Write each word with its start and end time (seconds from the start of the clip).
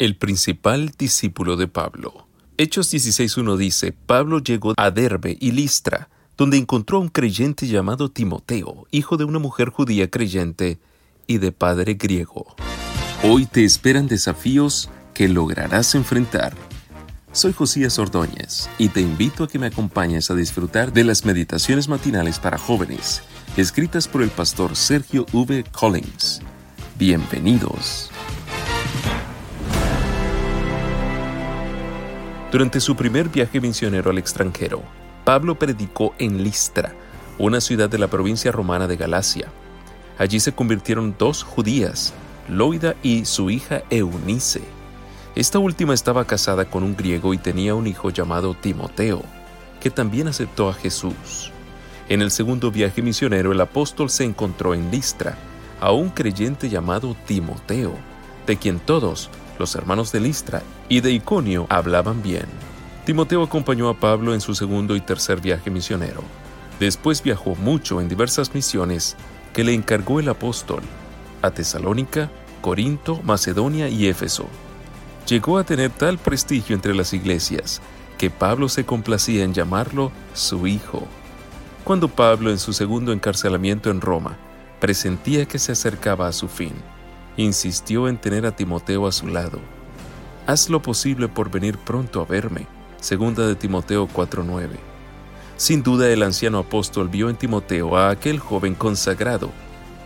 El 0.00 0.16
principal 0.16 0.90
discípulo 0.98 1.56
de 1.56 1.68
Pablo. 1.68 2.26
Hechos 2.58 2.92
16.1 2.92 3.56
dice, 3.56 3.92
Pablo 3.92 4.40
llegó 4.40 4.74
a 4.76 4.90
Derbe 4.90 5.36
y 5.40 5.52
Listra, 5.52 6.08
donde 6.36 6.56
encontró 6.56 6.98
a 6.98 7.00
un 7.00 7.08
creyente 7.08 7.68
llamado 7.68 8.10
Timoteo, 8.10 8.88
hijo 8.90 9.16
de 9.16 9.22
una 9.22 9.38
mujer 9.38 9.68
judía 9.68 10.10
creyente 10.10 10.80
y 11.28 11.38
de 11.38 11.52
padre 11.52 11.94
griego. 11.94 12.56
Hoy 13.22 13.46
te 13.46 13.64
esperan 13.64 14.08
desafíos 14.08 14.90
que 15.14 15.28
lograrás 15.28 15.94
enfrentar. 15.94 16.56
Soy 17.30 17.52
Josías 17.52 17.96
Ordóñez 18.00 18.68
y 18.78 18.88
te 18.88 19.00
invito 19.00 19.44
a 19.44 19.48
que 19.48 19.60
me 19.60 19.68
acompañes 19.68 20.28
a 20.28 20.34
disfrutar 20.34 20.92
de 20.92 21.04
las 21.04 21.24
meditaciones 21.24 21.86
matinales 21.86 22.40
para 22.40 22.58
jóvenes, 22.58 23.22
escritas 23.56 24.08
por 24.08 24.22
el 24.22 24.30
pastor 24.30 24.74
Sergio 24.74 25.24
V. 25.32 25.64
Collins. 25.70 26.42
Bienvenidos. 26.98 28.10
Durante 32.54 32.78
su 32.78 32.94
primer 32.94 33.30
viaje 33.30 33.60
misionero 33.60 34.12
al 34.12 34.18
extranjero, 34.18 34.80
Pablo 35.24 35.58
predicó 35.58 36.14
en 36.20 36.44
Listra, 36.44 36.94
una 37.36 37.60
ciudad 37.60 37.90
de 37.90 37.98
la 37.98 38.06
provincia 38.06 38.52
romana 38.52 38.86
de 38.86 38.96
Galacia. 38.96 39.48
Allí 40.18 40.38
se 40.38 40.52
convirtieron 40.52 41.16
dos 41.18 41.42
judías, 41.42 42.14
Loida 42.48 42.94
y 43.02 43.24
su 43.24 43.50
hija 43.50 43.82
Eunice. 43.90 44.62
Esta 45.34 45.58
última 45.58 45.94
estaba 45.94 46.26
casada 46.28 46.66
con 46.66 46.84
un 46.84 46.94
griego 46.94 47.34
y 47.34 47.38
tenía 47.38 47.74
un 47.74 47.88
hijo 47.88 48.10
llamado 48.10 48.54
Timoteo, 48.54 49.22
que 49.80 49.90
también 49.90 50.28
aceptó 50.28 50.68
a 50.68 50.74
Jesús. 50.74 51.50
En 52.08 52.22
el 52.22 52.30
segundo 52.30 52.70
viaje 52.70 53.02
misionero 53.02 53.50
el 53.50 53.60
apóstol 53.60 54.10
se 54.10 54.22
encontró 54.22 54.74
en 54.74 54.92
Listra 54.92 55.36
a 55.80 55.90
un 55.90 56.08
creyente 56.08 56.68
llamado 56.68 57.16
Timoteo, 57.26 57.94
de 58.46 58.56
quien 58.56 58.78
todos, 58.78 59.30
los 59.58 59.74
hermanos 59.74 60.12
de 60.12 60.20
Listra 60.20 60.62
y 60.88 61.00
de 61.00 61.12
Iconio 61.12 61.66
hablaban 61.68 62.22
bien. 62.22 62.46
Timoteo 63.04 63.42
acompañó 63.42 63.88
a 63.88 63.98
Pablo 64.00 64.34
en 64.34 64.40
su 64.40 64.54
segundo 64.54 64.96
y 64.96 65.00
tercer 65.00 65.40
viaje 65.40 65.70
misionero. 65.70 66.22
Después 66.80 67.22
viajó 67.22 67.54
mucho 67.54 68.00
en 68.00 68.08
diversas 68.08 68.54
misiones 68.54 69.16
que 69.52 69.64
le 69.64 69.74
encargó 69.74 70.20
el 70.20 70.28
apóstol 70.28 70.82
a 71.42 71.50
Tesalónica, 71.50 72.30
Corinto, 72.60 73.20
Macedonia 73.22 73.88
y 73.88 74.06
Éfeso. 74.06 74.48
Llegó 75.28 75.58
a 75.58 75.64
tener 75.64 75.90
tal 75.90 76.18
prestigio 76.18 76.74
entre 76.74 76.94
las 76.94 77.12
iglesias 77.12 77.80
que 78.18 78.30
Pablo 78.30 78.68
se 78.68 78.84
complacía 78.84 79.44
en 79.44 79.52
llamarlo 79.54 80.10
su 80.32 80.66
hijo. 80.66 81.06
Cuando 81.84 82.08
Pablo 82.08 82.50
en 82.50 82.58
su 82.58 82.72
segundo 82.72 83.12
encarcelamiento 83.12 83.90
en 83.90 84.00
Roma 84.00 84.36
presentía 84.80 85.46
que 85.46 85.58
se 85.58 85.72
acercaba 85.72 86.26
a 86.26 86.32
su 86.32 86.48
fin, 86.48 86.72
insistió 87.36 88.08
en 88.08 88.18
tener 88.18 88.46
a 88.46 88.54
Timoteo 88.54 89.06
a 89.06 89.12
su 89.12 89.26
lado. 89.26 89.58
Haz 90.46 90.68
lo 90.68 90.82
posible 90.82 91.28
por 91.28 91.50
venir 91.50 91.78
pronto 91.78 92.20
a 92.20 92.24
verme. 92.24 92.66
Segunda 93.00 93.46
de 93.46 93.54
Timoteo 93.54 94.06
4:9. 94.06 94.78
Sin 95.56 95.82
duda 95.82 96.10
el 96.10 96.22
anciano 96.22 96.58
apóstol 96.58 97.08
vio 97.08 97.30
en 97.30 97.36
Timoteo 97.36 97.96
a 97.96 98.10
aquel 98.10 98.38
joven 98.38 98.74
consagrado, 98.74 99.50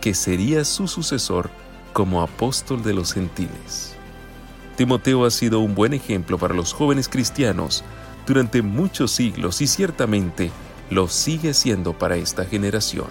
que 0.01 0.13
sería 0.13 0.63
su 0.63 0.87
sucesor 0.87 1.49
como 1.93 2.21
apóstol 2.21 2.83
de 2.83 2.93
los 2.93 3.13
gentiles. 3.13 3.95
Timoteo 4.77 5.25
ha 5.25 5.31
sido 5.31 5.59
un 5.59 5.75
buen 5.75 5.93
ejemplo 5.93 6.37
para 6.37 6.53
los 6.53 6.71
jóvenes 6.71 7.09
cristianos 7.09 7.83
durante 8.25 8.61
muchos 8.61 9.11
siglos 9.11 9.59
y 9.59 9.67
ciertamente 9.67 10.51
lo 10.89 11.07
sigue 11.07 11.53
siendo 11.53 11.91
para 11.93 12.15
esta 12.15 12.45
generación. 12.45 13.07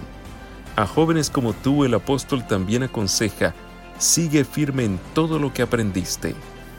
A 0.77 0.87
jóvenes 0.87 1.29
como 1.29 1.53
tú 1.53 1.85
el 1.85 1.93
apóstol 1.93 2.47
también 2.47 2.85
aconseja 2.85 3.55
Sigue 3.99 4.45
firme 4.45 4.85
en 4.85 5.01
todo 5.13 5.41
lo 5.41 5.53
que 5.53 5.63
aprendiste. 5.63 6.37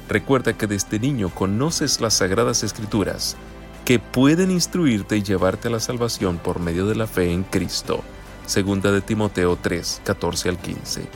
Recuerda 0.08 0.53
que 0.53 0.67
desde 0.67 1.00
niño 1.00 1.30
conoces 1.30 2.00
las 2.00 2.14
sagradas 2.14 2.64
escrituras, 2.64 3.36
que 3.84 4.00
pueden 4.00 4.52
instruirte 4.52 5.17
y 5.17 5.23
llevarte 5.23 5.67
a 5.67 5.72
la 5.72 5.81
salvación 5.81 6.38
por 6.38 6.61
medio 6.61 6.88
de 6.88 6.95
la 6.95 7.08
fe 7.08 7.34
en 7.34 7.44
Cristo. 7.44 8.04
Segunda 8.45 8.93
de 8.93 9.02
Timoteo 9.02 9.58
3, 9.61 10.02
14 10.05 10.48
al 10.48 10.58
15. 10.60 11.10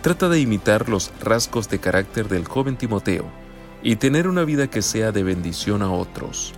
Trata 0.00 0.30
de 0.30 0.40
imitar 0.40 0.88
los 0.88 1.12
rasgos 1.20 1.68
de 1.68 1.78
carácter 1.78 2.28
del 2.28 2.48
joven 2.48 2.78
Timoteo 2.78 3.26
y 3.82 3.96
tener 3.96 4.28
una 4.28 4.44
vida 4.44 4.68
que 4.68 4.80
sea 4.80 5.12
de 5.12 5.24
bendición 5.24 5.82
a 5.82 5.92
otros. 5.92 6.54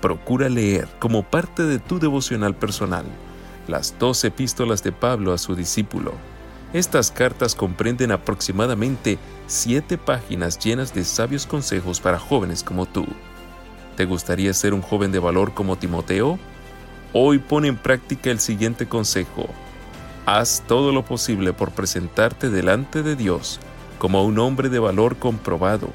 Procura 0.00 0.48
leer, 0.48 0.88
como 0.98 1.24
parte 1.24 1.64
de 1.64 1.78
tu 1.78 1.98
devocional 1.98 2.56
personal, 2.56 3.04
las 3.68 3.98
dos 3.98 4.24
epístolas 4.24 4.82
de 4.82 4.92
Pablo 4.92 5.34
a 5.34 5.38
su 5.38 5.54
discípulo 5.54 6.14
estas 6.74 7.12
cartas 7.12 7.54
comprenden 7.54 8.10
aproximadamente 8.10 9.16
siete 9.46 9.96
páginas 9.96 10.58
llenas 10.58 10.92
de 10.92 11.04
sabios 11.04 11.46
consejos 11.46 12.00
para 12.00 12.18
jóvenes 12.18 12.64
como 12.64 12.84
tú. 12.84 13.06
¿Te 13.96 14.04
gustaría 14.06 14.52
ser 14.52 14.74
un 14.74 14.82
joven 14.82 15.12
de 15.12 15.20
valor 15.20 15.54
como 15.54 15.76
Timoteo? 15.76 16.36
Hoy 17.12 17.38
pone 17.38 17.68
en 17.68 17.76
práctica 17.76 18.32
el 18.32 18.40
siguiente 18.40 18.88
consejo. 18.88 19.46
Haz 20.26 20.64
todo 20.66 20.90
lo 20.90 21.04
posible 21.04 21.52
por 21.52 21.70
presentarte 21.70 22.50
delante 22.50 23.04
de 23.04 23.14
Dios 23.14 23.60
como 23.98 24.24
un 24.24 24.40
hombre 24.40 24.68
de 24.68 24.80
valor 24.80 25.16
comprobado, 25.16 25.90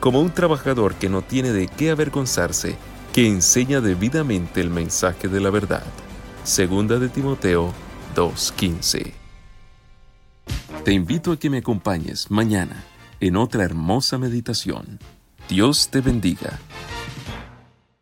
como 0.00 0.22
un 0.22 0.30
trabajador 0.30 0.94
que 0.94 1.10
no 1.10 1.20
tiene 1.20 1.52
de 1.52 1.68
qué 1.68 1.90
avergonzarse, 1.90 2.76
que 3.12 3.28
enseña 3.28 3.82
debidamente 3.82 4.62
el 4.62 4.70
mensaje 4.70 5.28
de 5.28 5.40
la 5.40 5.50
verdad. 5.50 5.84
Segunda 6.42 6.98
de 6.98 7.10
Timoteo 7.10 7.70
2.15 8.16 9.21
te 10.84 10.92
invito 10.92 11.30
a 11.30 11.38
que 11.38 11.48
me 11.48 11.58
acompañes 11.58 12.30
mañana 12.30 12.82
en 13.20 13.36
otra 13.36 13.62
hermosa 13.62 14.18
meditación. 14.18 14.98
Dios 15.48 15.88
te 15.90 16.00
bendiga. 16.00 16.58